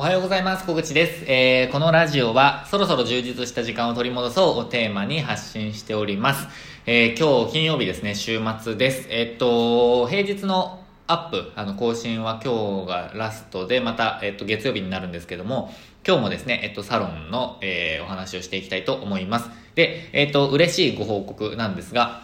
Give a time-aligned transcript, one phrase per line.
[0.00, 0.64] おはようございます。
[0.64, 1.24] 小口です。
[1.26, 6.46] えー、このラジオは、そろそろ充実した時間を取り戻そうをテーマに発信しております。
[6.86, 9.08] えー、今日金曜日ですね、週末です。
[9.10, 15.74] え、っと、平日のアップ、あの、更新は今日がラストで、また、えっと、月曜日になるんですけども、
[16.06, 19.50] 今日もですね、えっと、サロンの、えー、お話をしていきたいと思います。
[19.74, 22.22] で、えっと、嬉しいご報告なんですが、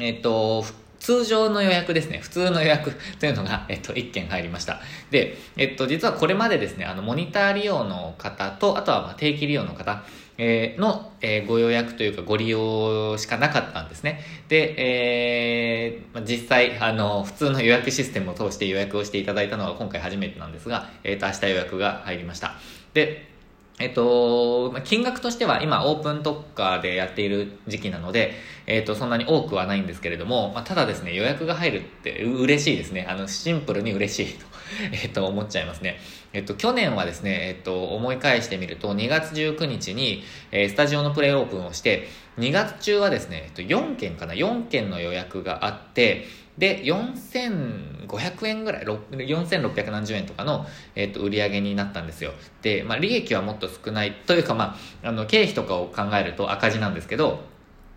[0.00, 0.64] えっと、
[1.02, 2.18] 通常の予約ですね。
[2.18, 4.80] 普通の予約というのが、えっと、1件入りました。
[5.10, 10.04] で、えっと、実はこれまでですね、あの、モニター利用の方と、あとは、ま定期利用の方、
[10.38, 14.20] え、の、え、ご予約というかご利用しかなかったんですね。
[14.48, 22.54] で、えー、実際、あの、普通の予約システムを通して予約をしていただいたのは今回初めてなんですが、えっ、と、明日予約が入りました。
[22.94, 23.31] で、
[23.78, 28.34] えっと、金額としては今オープン特価でやっている時期なので、
[28.66, 33.06] えっと、そんなに多くはないんですけれども、まあ、ただですね、予約が入るって嬉しいですね。
[33.08, 34.46] あの、シンプルに嬉しいと、
[34.92, 35.98] えっと、思っちゃいますね。
[36.32, 46.26] えっと、去年はですね、えっと、思い返してみると、2月19日に、えー、スタジオのプレイオープンをして、2月中はですね、えっと、4件かな、4件の予約があって、
[46.62, 52.30] で、4500円ぐらい、4600何十円とかの、えっ、と、売り上げになったんですよ。
[52.62, 57.40] で、まあ、利益はもっと少ないというか、まあ、あの、経費とかを考えると赤字なんですけど、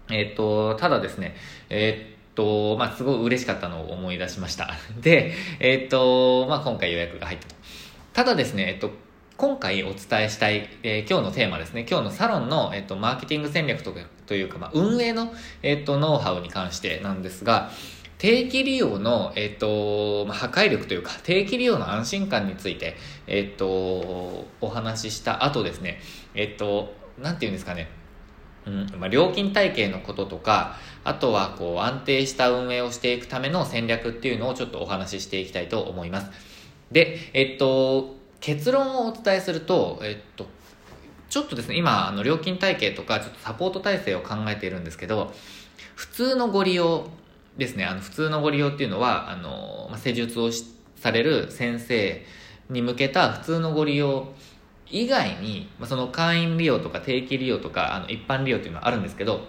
[0.09, 1.35] えっ、と、ただですね、
[1.69, 4.72] えっ、ー、と、まあ、すごい嬉しかったのを思い出しました。
[5.00, 7.55] で、えっ、と、まあ、今回予約が入ったと。
[8.13, 8.89] ただですね、えっと、
[9.38, 11.85] 今回お伝えしたい、えー、今日のテーマですね。
[11.88, 17.69] 今日のサロンの、えっと、マーケティング戦略とかというか、まあ、運営の、えっと、ノウハウに関してなんですが、
[18.26, 22.95] 定期利用の、えっ、と、まあ、破壊力というか、定期利用の安心感について、
[23.28, 23.68] えっ、と、
[24.62, 26.00] お話しした後ですね、
[26.34, 27.88] えっ、と、なんて言うんですかね、
[28.66, 36.31] うんまあ、料金体系のこととか、あとはこう安定した運営をしていくための戦略っていうのをちょっとお話ししていきたいと思います。
[36.92, 40.48] で、えっと、結論をお伝えすると、えっと、
[41.30, 45.31] ちょっとですね、今、あの料金体系とか、ちょっとサポート体制を考えているんですけど、
[45.94, 47.08] 普通のご利用
[47.57, 50.49] ですね、あの、普通のご利用っていうのは、あの、施術を
[50.95, 52.23] される先生
[52.69, 54.33] に向けた普通のご利用
[54.88, 59.47] 以外に、まあ、その会員利用とか定期利用とか、あの、一般利用っていうのはあるんですけど、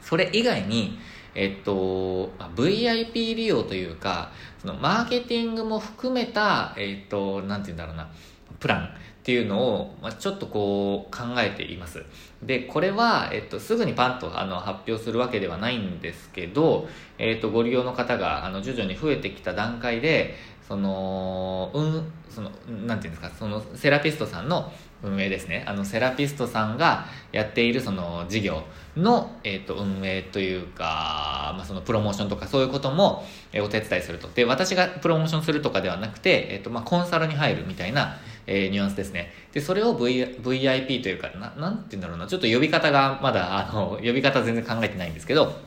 [0.00, 0.98] それ以外に、
[1.34, 8.10] えっと、まあ、VIP 利用というか、そのマーケティングも含めた、えっと、なんて言うんだろうな、
[8.58, 8.84] プラン
[9.20, 12.02] っていうのを、まあ、ちょっとこう考えています。
[12.42, 16.88] で、これは、えっと、すぐにパンとあの発表するわけではないんですけど、
[17.18, 22.50] えっと、ご利用の方があの徐々に増えてきた段階で、その、うん、その、
[22.86, 24.72] なんていうんですか、そのセラピストさんの
[25.02, 25.64] 運営ですね。
[25.66, 28.62] あの、セラピストさんがやっているその事業
[28.96, 34.28] の、えっ、と、運営というか、まあ、そのプロモーションとかそういうことも、えお手伝いすると。
[34.28, 39.32] で、私がプロモーションするとかではなくて、えっ、と、まあ、コンサルに入るみたいな、えー、ニュアンスですね。
[39.52, 45.60] で、それを、v、VIP というか、な、なんて言うんだろうな、ちょっと呼び方がまだ、あの、 呼び方全然考えてないんですけど、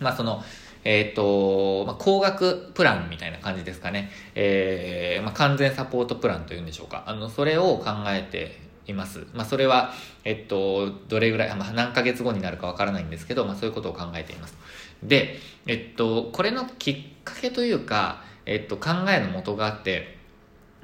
[0.00, 0.42] まあその、
[0.84, 4.10] えっ、ー、と、まあ、高額プランみたいな感じですかね。
[4.34, 7.04] えー、まあ、完全サポートプランというんでしょうか。
[7.06, 9.24] あの、それを考えています。
[9.32, 9.92] まあ、それは、
[10.24, 14.56] えっと、どれぐらい、まあ、何ヶ月後になるかわからないんですけど、まあ、そういうことを考えています。
[15.04, 20.18] で、えっと、これのきっかけというか、えっと、考えのもとがあって、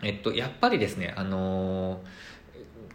[0.02, 1.98] えっと、やっぱりですね、あのー、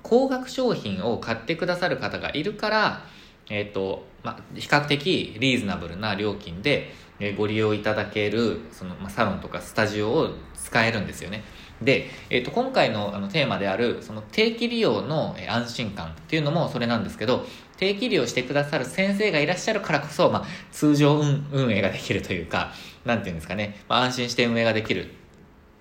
[0.02, 3.06] 高額商品を買ってくださる方がいるから、
[3.50, 11.44] えっと、まあ、比較的リーズナブルな料金で、えご利用いただける、その、まあ、サロンとかスタジオを使えるんですよね。
[11.82, 17.46] で、えっと、今回のあのテーマである、その定期利用の安心感っていうのもそれなんですけど、
[17.78, 21.20] 定期利用してくださる先生がいらっしゃるからこそ、まあ、通常
[21.52, 22.72] 運営ができるというか、
[23.06, 25.12] なんていうんですかね、まあ、安心して運営ができる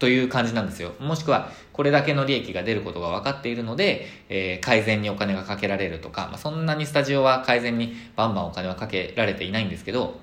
[0.02, 0.94] という感じなんですよ。
[0.98, 10.18] もしくは、これだけの利益が出ることが分かっているので、えー、改善にお金がかけられるとか、まあ、そんなにスタジオは改善にバンバンお金はかけられていないんですけど、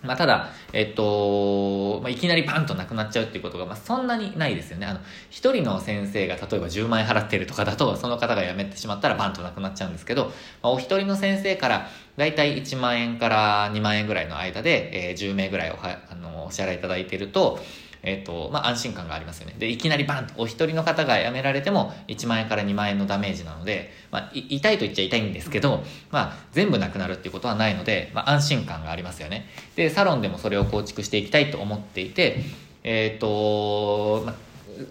[0.00, 4.86] まあ、ただ、えっと、まあ、いきなりパンとなくなっちゃうっていうことが、まあ、そんなにないですよね。
[4.86, 10.26] あの、一人の先生が例えば10万円払ってるとかだと、その方が辞めてしまったらパンとなくなっちゃうんですけど、
[10.62, 17.58] まあ、お一人の先生から、だいたい1万円から2万円ぐらいの間で、えー、10名ぐらいおはあのお支払いいただいていると、
[18.06, 19.56] えっ、と、まあ、安心感がありますよね。
[19.58, 25.82] で、いきなりバンとお一人の方が辞められても1万円から2万円のダメージなので、まあ、痛いと言っちゃ痛いんですけど、
[26.12, 29.46] まあ、全部なくなるっていうことはないので、まあ、安心感がありますよね。
[29.74, 32.38] で、サロンでもそれを構築していきたいと思っていて、
[32.84, 34.34] えっ、と、まあ、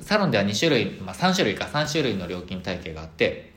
[0.01, 3.54] サロンでは2種類、まあ、3種類か3種類の料金体系があって、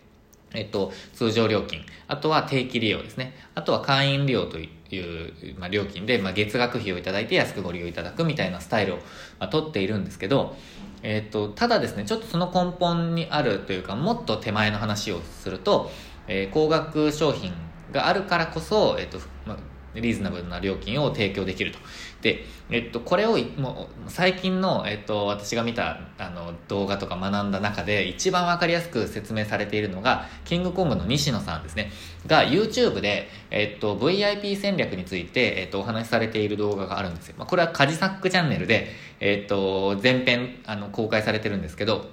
[0.54, 3.34] えっと、通常料金、あとは定期利用ですね。
[3.54, 8.96] あとは会員利用という、まあ、料金で、まあ、月額費をいただいて安くご利用いただくみたいなスタイルを、
[9.38, 10.56] まあ、取っているんですけど、
[11.02, 15.90] えっ、と、ただですね、ちょっとその根本にあるというか、もっと手前の話をすると、
[16.26, 17.52] えー、高額商品
[17.92, 19.56] があるからこそ、えっ、と、まあ
[19.94, 21.78] リーズナブルな料金を提供できると。
[22.20, 31.92] で、えっと、これをもう最近の、えっと、私が見たあの動画とか学んだ中で一番わかりやすく説明されているのがキングコングの西野さんですね
[32.26, 38.88] が YouTube で、えっと、VIP 戦略について、えっと、お話しされている動画があるんですよ、まあ、これはカジサックチャンネルで、
[39.20, 42.10] えっと、前編あの公開されてるんですけど、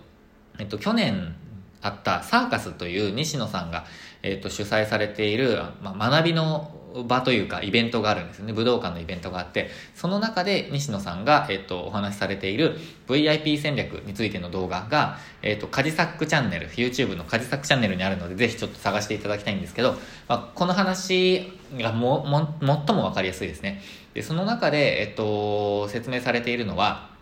[0.60, 1.36] えっと、去年
[1.82, 3.86] あったサーカスという西野さんが、
[4.22, 6.72] えっと、主催されている、まあ、学びの
[7.04, 8.54] 場というかイベントがあるんですね。
[8.54, 12.78] 武道館のイベントがあってその中で西野さんが、えっと、お話しされている
[13.08, 19.94] VIP 戦略についての動画が、えっと、カジサックチャンネル YouTube のカジサックチャンネルにあるのでぜひちょっと探していただきたいんですけど、
[20.28, 23.82] まあ、この話がもも最も分かりやすいですね。
[24.14, 27.15] でその中で、えっと、説明されているのは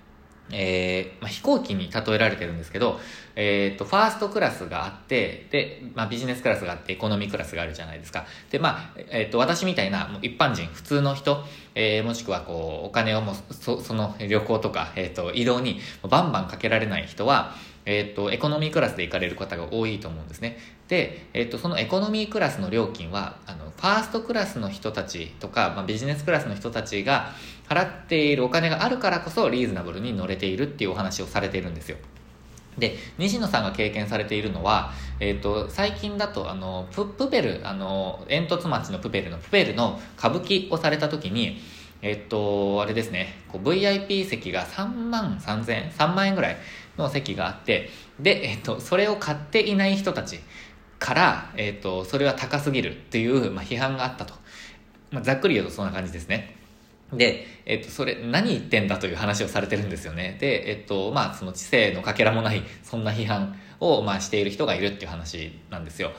[0.53, 2.99] えーまあ、飛行機に例えられてるんですけど、
[3.35, 8.25] えっ、ー、と、ファーストクラスがあって、で、まあ、ビジネスクラスがあって、エコノミークラスがあるじゃないですか。
[8.51, 20.57] で、まあ、えっ、ー、と、私みたいな一般人、普通の人、えー、もしくはこう、お金をも、そその旅行とか、えっ、と、移動にバンバンかけられない人は、えっ、と、エコノミークラスで行かれる方が多いと思うんですね。
[20.87, 27.31] で、えっ、と、そのエコノミークラスの料金は、あの、ファーストクラスの人たちとか、まあ、ビジネスクラスの人たちが
[27.67, 31.97] 払っているお金があるからこそリーズナブルに乗れているっていうお話をされているんですよ。
[32.77, 41.61] で、西野さんが経験されているのは、えっ、ー、と、最近だと、あの、プ、プペル、あの、煙突町のプペルのプペルの歌舞伎をされた時に、
[42.01, 46.57] えっ、と、あれですね、こう VIP 席が3万3000円、3万円ぐらい
[46.97, 50.39] の席があって、で、えっ、と、それを買っていない人たち
[50.99, 54.33] から、えっ、と、それは高すぎるっていう、まあ、批判があったと。
[55.11, 56.55] まあ、ざっくり言うとそんな感じですね。
[57.11, 60.37] で、えっと、それ、何言ってんだという話をされてるんですよね。
[60.39, 66.11] で、えっと、まあ、その知性のかけらもない、そんな批判を、まあ、している人がいるっていう話なんですよ。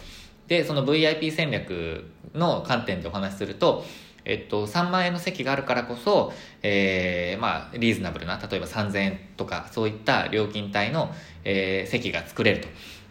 [0.47, 3.85] で、その VIP 戦略の観点でお話しすると、
[4.25, 6.33] えっと、3万円の席があるからこそ、
[6.63, 11.11] えー、まあ、リーズナブルな、例えば3000円とか、そういった料金帯の、
[11.45, 12.69] えー、席が作れると。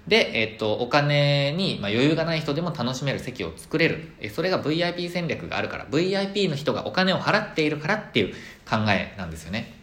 [0.07, 4.11] で、えっと、お金に、まあ、余裕がない人でも楽しめる席を作れる。
[4.19, 8.33] えそれが VIP 戦略があるから、VIP の人がお金を払っているからっていう
[8.69, 9.73] 考えなんですよね。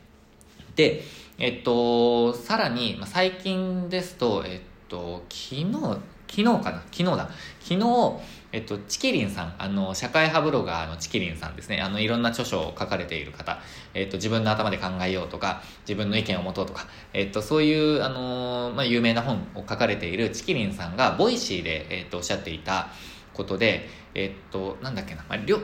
[0.77, 1.03] で、
[1.38, 5.73] えっと、さらに、まあ、最近ですと、えっと、昨日、
[6.29, 6.82] 昨日かな？
[6.93, 7.31] 昨日だ。
[7.61, 7.81] 昨日、
[8.52, 11.81] えっと、ちきりんさん、あの、社会派ブロガーのちきりんさんですね。
[11.81, 13.61] あの、いろんな著書を書かれている方、
[13.94, 22.88] えっと、自分の頭で考えようとか、自分の意見を持とうとか、えっと、そういう、あの、まあ、有名な本を書かれているちきりんさんが、 Voicy で、えっと、おっしゃっていた
[23.35, 25.61] ことで、えっと、なんだっけな、まあ、りょ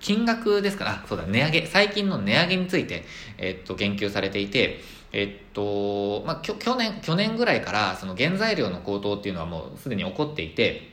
[0.00, 0.84] 金額ですか。
[0.84, 3.04] ら、そうだ、値上げ、最近の値上げについて、
[3.38, 4.80] えっと、言及されていて、
[5.12, 10.91] えっと、まあ、去年、去年ぐらいから、その原材料の高騰っていうのはもうすでに起こっていて、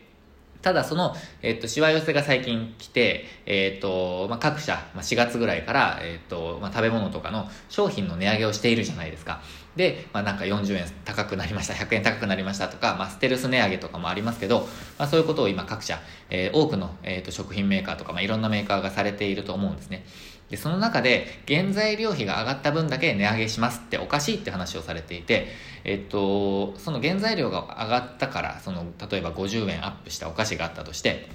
[0.62, 9.42] ただその、えっと、しわ寄せが最近来て、えっと、まあ、各社、まあ、4月ぐらいから、えっと、まあ、食べ物とかの商品の値上げをしているじゃないですか。
[9.78, 14.68] で、まあ、なんか40円高くなりました、100円高くなりましたとか、まあ、ステルス値上げとかもありますけど、
[14.98, 20.06] まあ、そういうことを今各社、えー、多くの、えっと、食品メーカーとか、まあ、いろんなメーカーがされていると思うんですね。
[20.50, 25.48] で、その中で原材料費が上がった分だけ値上げしますっておかしいって話をされていて、
[25.84, 31.30] えっと、その原材料が上がったから、その、例えば50円アップしたお菓子があったとして、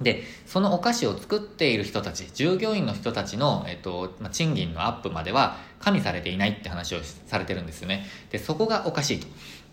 [0.00, 8.06] で、そのお菓子を作っている人たち、従業員の人たちの、えっと、ま、賃金のアップまでは加味されていないって話をされてるんですよね。
[8.30, 9.26] で、そこがおかしいと。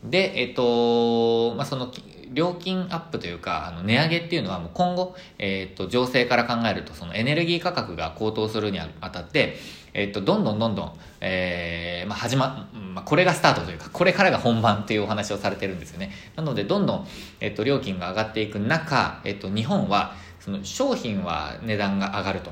[0.04, 1.92] で、えっと、まあ、その、
[2.34, 9.58] 料金アップというか、あの、値上げっていうのはもう今後、えっと、情勢から考えると、そのエネルギー価格が高騰するにあたって、
[9.94, 16.12] えっと、どんどんどんどん、えー、まあ、始ま、まあ、これがスタートというか、これからが本番っていうお話をされてるんですよね。
[16.36, 17.08] なので、どんどん、
[17.40, 22.52] えっと、料金が上がっていく中、えっと、日本は、その商品は値段が上がると。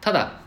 [0.00, 0.42] ただ、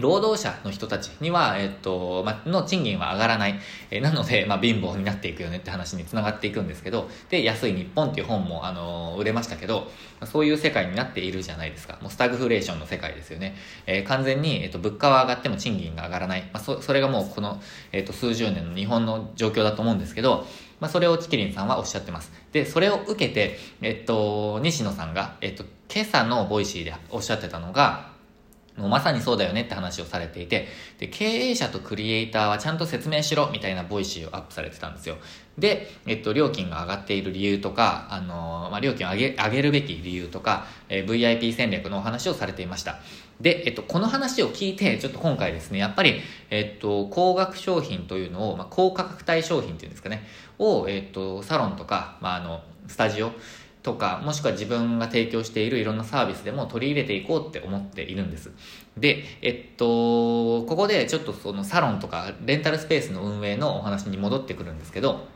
[0.00, 3.60] 労働者の人たちには、えっと、ま、の賃金は上がらない。
[3.90, 9.90] えなので、まあ、貧乏になっていくよねって話につながっていくんですけど、で、安い日本っていう本も、あの、売れましたけど、
[10.24, 11.98] そういう世界になっているじゃないですか。
[12.00, 13.54] もうスタグフレーションの世界ですよね。
[13.86, 16.42] えー、完全に、えっと、物価は上がっても賃金が上がらない。
[16.52, 17.60] まあ、そ、それがもうこの、
[17.92, 20.46] えっと、数十年の日本の状況だと思うんですけど、
[20.80, 22.32] まあ、それをちきりんさんはおっしゃってます。
[22.52, 28.11] で、それを受けて、えっと、西野さんが、えっと、今朝の Voicy でおっしゃってたのが、
[28.76, 30.66] もうまさにそうだよねって話をされていて、
[30.98, 35.16] で、経営者とクリエイターはちゃんと説明しろみたいな Voicy をアップされてたんですよ。
[35.58, 43.00] で、えっと、料金が上がっている理由とか、あのまあ、料金を上げ、上げるべき理由とか、えー、VIP 戦略のお話をされていました。
[43.42, 50.26] で、えっと、この話を聞いて、ちょっと今回ですね、やっぱり、えっと、高額商品というのを、まあ、高価格帯商品っていうんですかね、
[50.58, 53.32] を、えっと、サロンとか、まあ、あの、スタジオ、
[53.82, 58.50] とか、もしくは自分が提供しているいろんなサービスでも取り入れていこうって思っているんです。
[58.96, 59.84] で、えっと、
[60.64, 65.26] ここでちょっとそのサロンとかレンタルスペースの運営のお話に戻ってくるんですけど、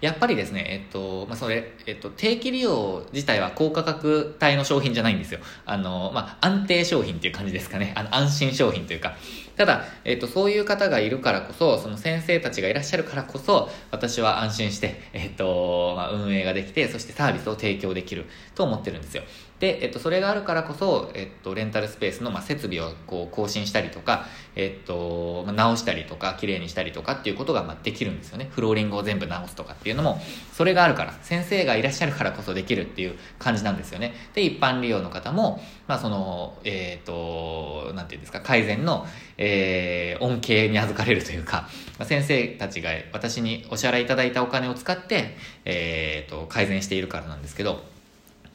[0.00, 5.40] やっぱりですね、えっと、まあ、それ、えっと、定期利用自体は高価格帯の商品じゃないんですよ。
[5.66, 7.92] あの、まあ、安定商品っていう感じですかね。
[7.96, 9.16] あの、安心商品というか。
[9.58, 19.24] ただ、えっと、そういう方がいるからこそ、その先生たちがいらっしゃるからこそ、私は安心して、えっと、まあ、運営ができて、そしてサービスを提供できると思ってるんですよ。
[19.60, 28.48] で、えっと、それがあるからこそ、えっと、レンタルスペースの、まあ、設備をこう更新したりとか、えっと、まあ、直したりとか、綺麗にしたりとかっていうことが、まあ、できるんですよね。
[28.52, 30.20] フローリングを全部直すとかっていうのも、
[30.52, 34.14] それがあるから、先生がいらっしゃるからこそできるっていう感じなんですよね。
[34.32, 39.06] で、一般利用の方も、まあ、その、えっ、と、なんていうんですか、改善の、
[39.38, 47.97] えー、恩恵に預かれるというか、まあ、先生たちが私にお支払いいただいたお金を使って、えっ、と、改善しているからなんですけど、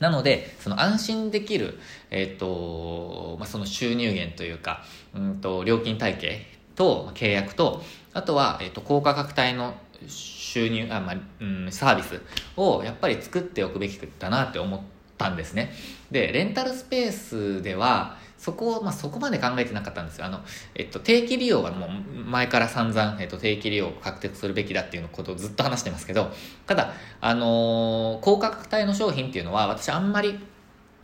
[0.03, 1.79] なので、その安心できる、
[2.11, 4.83] えっ、ー、と、まあ、その収入源というか、
[5.15, 6.45] うんと、料金体系
[6.75, 7.81] と契約と、
[8.11, 9.75] あとは、えっ、ー、と、高価格帯の
[10.07, 12.21] 収入、あ、まあ、うん、サービス
[12.57, 14.81] をやっぱり作っておくべきだなって思っ
[15.17, 15.71] たんですね。
[16.11, 20.25] で、レンタルスペースでは、そこを、まあ、そこまで考えてなかったんですよ。
[20.25, 20.41] あの、
[20.75, 21.89] えっと、定期利用はもう
[22.25, 26.29] 前から散々、えっと、定期利用を獲得するべきだっていうことをずっと話してますけど、
[26.67, 30.37] ただ、あのー、高価格帯の商品っていうのは、私あんまり、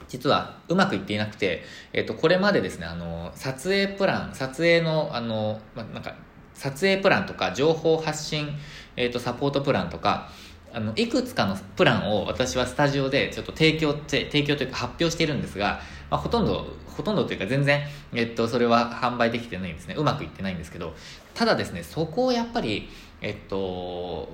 [0.10, 6.16] 実はうまくいっていなくて、えっと、これまでですね、あの、撮影プラン、撮影の、あの、まあなんか、
[6.56, 8.50] 撮影プランとか、情報発信、
[8.98, 10.30] えっと、サポートプランとか、
[10.74, 15.80] あの、いくつかのプランを私はスタジオでちょっと提供って、提供というか発表しているんですが、
[16.10, 16.68] まあ、ほとんど、
[17.00, 17.82] ほとんどというか全然、
[18.14, 19.96] えっと、それは販売できてないんですね。
[19.98, 20.94] うまくいってないんですけど、
[21.34, 22.90] ただですね、そこをやっぱり、
[23.22, 24.28] えっと、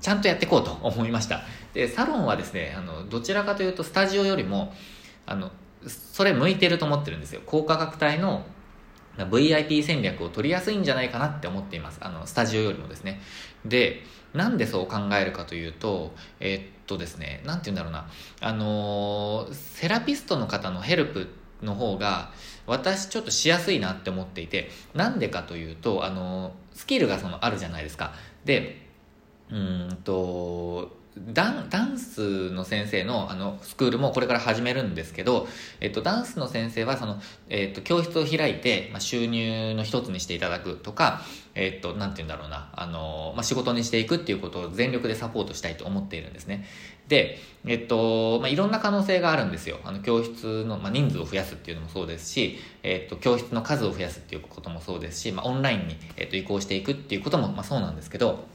[0.00, 1.42] ちゃんとやっていこうと思いました。
[1.74, 4.72] で、サロンはですね、あの、どちらかというとスタジオよりも、
[5.26, 5.50] あの、
[5.86, 7.42] それ向いてると思ってるんですよ。
[7.44, 8.46] 高価格帯の
[9.18, 11.98] VIP 戦略を取りやすいんじゃないかなって思っています。
[12.00, 13.20] あの、スタジオよりもですね。
[13.66, 18.08] で、なんでそう考えるかというと、え、っとですね、何て言うんだろうな、
[18.40, 21.28] あの、セラピストの方のヘルプ
[21.62, 22.32] の方が、
[22.66, 28.12] 私ちょっとしやすいなって思っていて、なんでかというと、あの、スキルがそのあるじゃないですか。
[28.44, 28.86] で、
[29.50, 35.46] うんと、ダンダンスの先生のあのスクールもこれから始めるんですけど、
[35.80, 41.20] えっと、ダンスの先生はその、えっと、教室を開いて、まあ、収入の一つにしていただくとか、
[41.54, 46.66] えっと、なんて言うんだろうな、あの、まあ、仕事にしていくっていうことを全力でサポートしたいと思っているんですね。
[47.06, 49.78] で、えっと、まあ、いろんな可能性があるんですよ。
[49.84, 58.46] あの、教室の、まあ、人数を増やすっていうのもそうですし、えっと、教室の数を増やすっていうこともそうですし、まあ、オンラインに、えっと、移行していくっていうことも、まあ、そうなんですけど、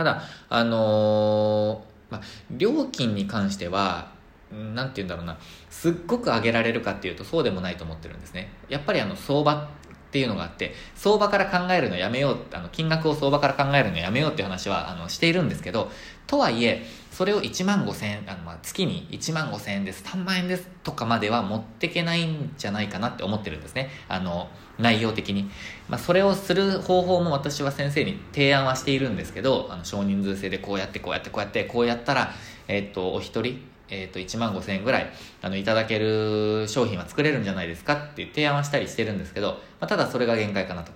[0.00, 2.22] ただ、あのー、ま、
[2.56, 4.12] 料金に関しては、
[4.50, 5.36] なんて言うんだろうな、
[5.68, 8.50] すっごく上げられるかっていうとそうでもないと思ってるんですね。
[8.70, 9.68] やっぱりあの相場っ
[10.10, 15.90] ていうのがあって、相場から考えるのやめよう、あの金額を相場から考えるのやめようっていう話はあのしているんですけど、
[16.26, 16.86] とはいえ、
[17.20, 23.90] それを1万5千円、あのまあ月に1万5千円です、3万円ですとかまでは持っていけないんじゃないかなって思ってるんですね。
[24.08, 24.48] あの、
[24.78, 25.50] 内容的に。
[25.90, 32.32] まあ、それをする方法も私は先生に提案はしているんですけど、あの少人数制でこうやってこうやってこうやってこうやったら、
[32.68, 33.60] えっ、と、お一人、
[33.90, 35.12] えっ、と、1万5千円ぐらい、
[35.42, 40.92] あの、いただける商品は作れるんじゃないですかって提案はしたりしてるんですけど、まあ、ただそれが限界かなと。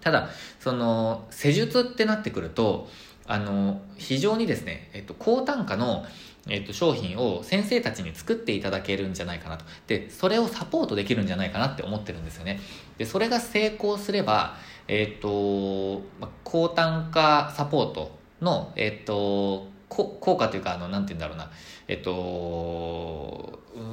[0.00, 0.30] ただ、
[0.60, 2.88] その、施術ってなってくると、
[3.30, 6.04] あの、非常にですね、えっ、と、高単価の、
[6.48, 9.64] えっと、商品を先生たちに作っていただけるんじゃないかなと。
[9.86, 12.58] で、それをサポートできるんじゃないかなって思ってるんですよね。
[12.98, 14.56] で、それが成功すれば、
[14.88, 16.02] えっと、
[16.42, 21.50] 高単価サポートの、えっと、効果というか、あの、なんて言うんだろうな、
[21.88, 22.10] えっと、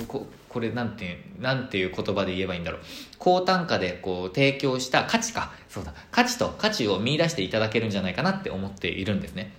[0.08, 2.82] ここれなんて、なんていう言葉で言えばいいんだろう。
[3.18, 5.52] 高単価でこう提供した価値か。
[5.68, 5.94] そうだ。
[6.12, 9.52] 価値と価値を見出していただけるんじゃないかなって思っているんですね。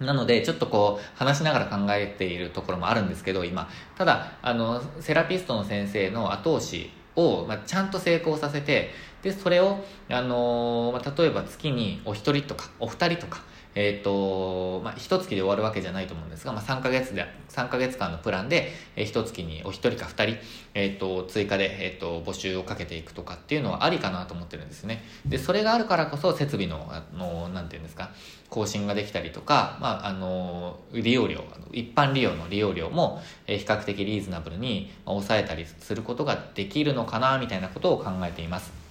[0.00, 3.68] なので、ちょっとこう、話しながら考えているところもあるんですけど、今。
[3.96, 8.90] ただ、あの、セラピストの先生の後押しを、まあ、ちゃんと成功させて、
[9.22, 13.42] で、それを、あのまあ、例えば月にお一人とか、お二人とか、
[13.74, 20.36] えっ、と、まあ、一月で終わるわけじゃないと思うんですが、まあ、3ヶ月で、3ヶ月間のプランで、えー、一月にお一人か二人、
[20.74, 25.04] えっ、と、追加で、えっ、と、募集をかけていくとかっていうのはありかなと思ってるんですね。
[25.26, 28.10] で、それがあるからこそ、設備の、あの、なんていうんですか、
[28.48, 38.83] 更新ができたりとか、まあ、あの、利用料、一般利用の利用料も、えー、比較的リーズナブルに抑えたりすることができるのかな、みたいなことを考えています。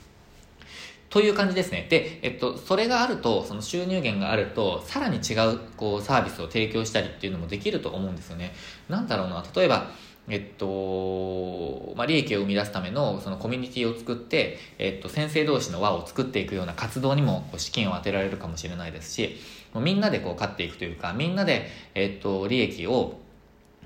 [1.13, 1.85] という感じですね。
[1.91, 8.51] で、えっと、それがあると、その収入源があると、さらに違う、こう、サービスを提供したりっていうのもできると思うんですよね。
[8.89, 9.91] なんだろうな、例えば、
[10.27, 19.37] えっと、まあ、利益を生み出すためのそのコミュニティを作って、えっと、先生同士の輪を作っていくような活動にもこう資金を当てられるかもしれないですし、
[19.75, 23.19] みんなでこう勝っていくというか、みんなで、えっと、利益を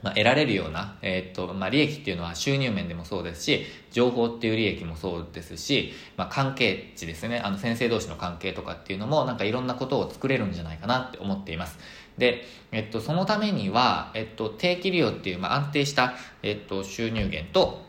[0.04, 11.78] まあ、得られるような、えー、っと、まあ、利益っていうのは収入面でもそうですし、情報っていう利益もそうですし、まあ、関係値ですね、あの、先生同士の関係とかっていうのも、なんかいろんなことを作れるんじゃないかなって思っています。
[12.18, 16.14] で、えっと、そのためには、えっと、定期利用っていう、まあ、安定した、
[16.44, 17.88] えっと、収入源と、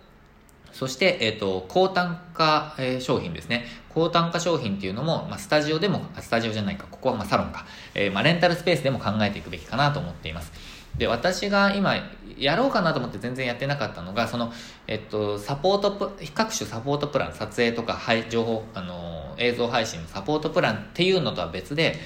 [0.73, 3.65] そして、えっ、と、高単価、えー、商品ですね。
[3.89, 10.53] 高単価商品っていうのも、まあ、スタジオでも、スタジオじゃないか、ここはまあサロンか、えー、まあ、レンタルスペースでも考えていくべきかなと思っています。
[10.99, 11.95] で、私が今、
[12.37, 14.53] やろうかなと思って全然やってなかったのが、その、
[14.87, 21.97] えっと、サポートプ、各種サポートプラン、撮影とか、はい、情報、あの、映像配信のサポートプランっていうのとは別で、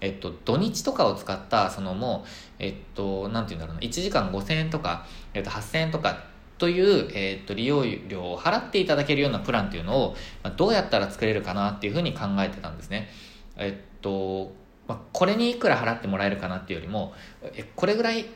[0.00, 2.28] えっと、土日とかを使った、そのもう、
[2.58, 6.24] えっと、なんて言うんだろうな、1時間5000円とか、えっと、8000円とか
[6.58, 13.08] という、えっと、利用料を払っていただけるようなプランっていうのを、まあ、どうやったら作れるかなっていうふうに考えてたんですね。
[13.56, 14.52] えっと、
[14.90, 17.14] まあ、これにいくら払ってもらえるかなっていうよりも、
[17.54, 18.26] え、これぐらい、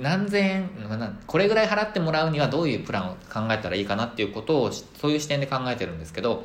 [0.00, 0.70] 何千円、
[1.26, 6.44] これぐらい払ってもらうにはどういうプランを考えたらいいかなっていうことを、そういう視点で考えてるんですけど、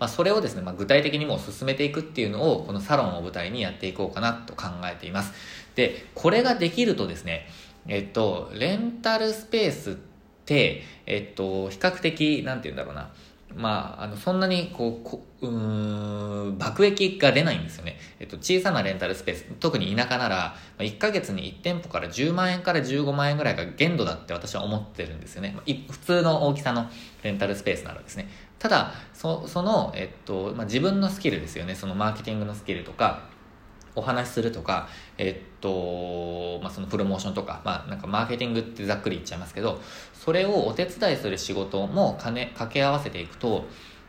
[0.00, 5.32] まあ、それをですね、まあ、具体的にもう進めていくっていうのを、このサロンを舞台にやっていこうかなと考えています。
[5.76, 7.46] で、これができるとですね、
[7.86, 9.94] えっと、レンタルスペースっ
[10.44, 13.12] て、えっと、比較的、なんて言うんだろうな、
[13.54, 17.98] まあ、あの、そんなに、こう、こうん、爆益が出ないんですよね。
[18.18, 25.56] えっと、小さなレンタルスペース、特に田舎なら、1ヶ月に1店舗から10万円から15万円ぐらいが限度だって私は思ってるんですよね。
[25.90, 26.90] 普通の大きさの
[27.22, 28.28] レンタルスペースならですね。
[28.58, 31.74] ただ、そその、えっと、まあ、自分のスキルですよね。
[31.74, 33.30] そのマーケティングのスキルとか、
[33.94, 34.88] お話しするとか、
[35.18, 39.80] えっと、まあ、そのプロモーションとか、まあ、なんかマーケティングってざっくり言っちゃいますけど、
[40.14, 43.64] それをお手伝いする仕事も金、掛け合わせていくと、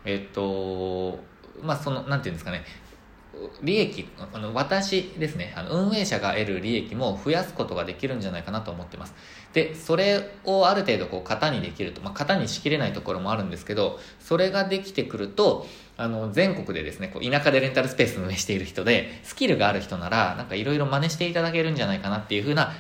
[0.06, 1.20] えっと、
[1.62, 2.64] まあ、その、なんていうんですかね、
[3.64, 9.14] 利益、あの私ですね、あの運営者が得る利益も増やすことができるんじゃないかなと思ってます。
[9.54, 15.66] で、それをある程度こう型にできると、まあ、型にしきれないところもあるんですけど、それができてくると、
[16.02, 22.72] あの、全国でですね、こう田舎でレンタルスペース運営している人で、スキルがある人なら、なんかいろいろ真似していただけるんじゃないかなっていうふうな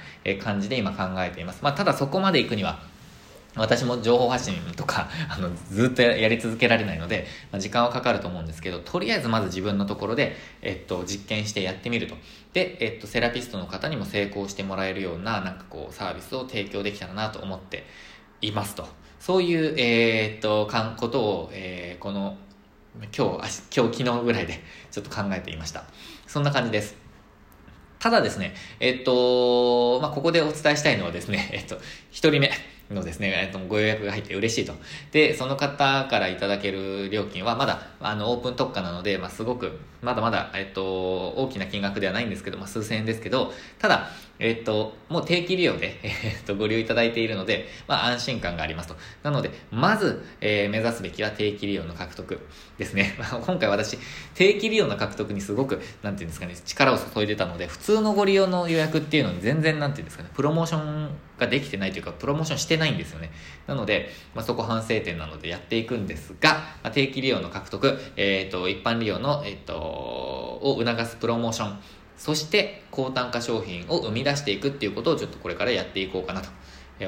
[0.43, 1.59] 感じで今考えています。
[1.61, 2.79] まあ、ただそこまで行くには、
[3.55, 12.15] 私も情報発信とか、 あの、ずっとやり続けられないので、まあ、時間はかかると思うんですけど、とりあえずまず自分のところで、えっと、実験してやってみると。
[12.53, 17.85] で、えっと、セラピストの方にも成功してもらえるような、なんかこう、サービスを提供できたらなと思って
[18.41, 18.87] いますと。
[19.19, 22.37] そういう、えー、っと、かん、ことを、えー、この、
[22.95, 23.19] 今日、
[23.75, 25.85] 今日、昨日ぐらいで ちょっと考えていました。
[26.27, 26.95] そんな感じです。
[27.99, 31.79] ただですね、えっと、まあ、ここでお伝えしたいのはですね、 えっと、
[32.11, 32.51] 一人目。
[32.93, 34.73] のですね、えっと、ご予約が入って嬉しいと。
[35.11, 44.09] で、その方からいただける料金はまだ、あの、オープン特価なので、まあ、すごく、まだまだ、えっと、大きな金額ではないんですけど、まあ、数千円ですけど、ただ、
[44.41, 48.95] えっと、もう定期利用で、 えっと、ご利用いただいているので、まあ、安心感がありますと。
[49.21, 52.39] なので、まず、えー、目指すべきは定期利用の獲得
[52.79, 53.15] ですね。
[53.45, 53.99] 今回私、
[54.33, 63.31] 定期利用の獲得にすごく、なんていうんですかね、力を注いでたので、普通のご利用の予約っていうのに全然、なんていうんですかね、プロモーションができてないというか、プロモーションしてないんですよね。
[63.67, 71.79] なので、まあ、そこ反省点なのでやっていくんですが、まあ、定期利用の獲得、えっ、ー、と、一般利用の、えっ、ー、と、を促すプロモーション、
[72.21, 76.49] そして高単価商品を生み出していくっていうことをちょっとこれからやっていこうかなと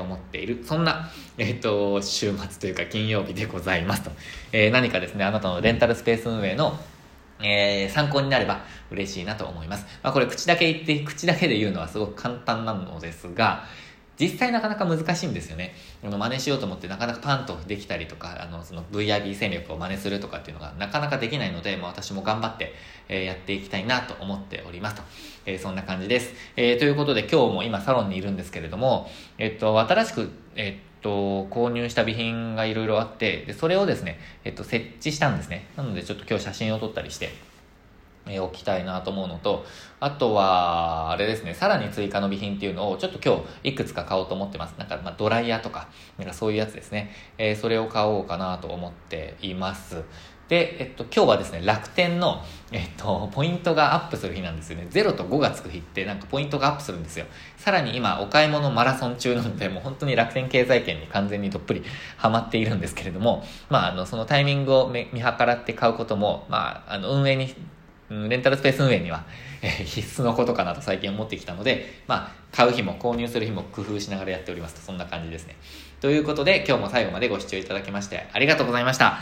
[0.01, 0.63] 思っている。
[0.65, 4.11] そんな、えっ、ー、と、週末というか金曜日でございますと。
[4.51, 6.79] えー、何かですね、あなたのレンタルスペース運営の
[7.43, 9.85] えー、参考になれば嬉しいなと思います。
[10.01, 13.65] まあこれ口だけ言って、口だけで言うのはすごく簡単なのですが、
[14.19, 15.73] 実際なかなか難しいんですよね。
[16.03, 22.73] あの真似しようと思ってなかなかパンとできたりとか、あの、その VIB 戦略を真似するとかっていうのがなかなかできないので、もう私も頑張って、
[23.09, 25.03] えー、やっていきたいなと思っておりますと。
[25.45, 26.33] えー、そんな感じです。
[26.55, 35.67] えー、ということで今日も今サロンにいるんですけれども、えっと、新しく、えっと、購入した備品がいろいろあって、で、それをですね、えっと、設置したんですね。
[35.75, 37.31] なのでちょっと今日写真を撮ったりして、
[38.25, 39.65] えー、置きたいなと思うのと、
[39.99, 44.75] あとは、あれですね、さらに追加の備品っていうのを、ちょっと今日いくつか買おうと思ってます。
[44.77, 47.11] なんか、まあ、ドライヤーとか、なんかそういうやつですね。
[47.37, 50.03] えー、それを買おうかなと思っています。
[50.49, 54.87] で、えっと、今日はですね、楽天の、えっと、ポイントがアップする日なんですよね。
[54.91, 57.25] 0と5がつく日って、なんかポイントがアップするんですよ。
[57.57, 61.83] さらに今、お買い物マラソン中なので、もう本当に楽天経済圏に完全にどっぷり
[62.17, 67.55] ハマっているんですけれども、まあ、あの、そのタイミングを見計らって買うことも、まあ、あの、運営に
[68.29, 69.25] レンタルスペース運営には、
[69.61, 75.55] え、必須のことかなと最近思ってきたので、まあ、買う日も購入する日も工夫しながらやっておりますと、そんな感じですね。
[76.01, 79.19] ということで、今日も最後までご視聴いただきましてありがとうございました。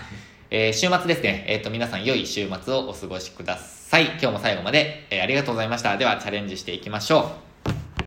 [0.50, 4.06] えー、週末ですね、えっ、ー、と、皆さん良い週末をお過ごしください。
[4.06, 5.96] 今日も最後まで、えー、ありがとうございました。
[5.98, 7.51] では、チャレンジしていきましょう。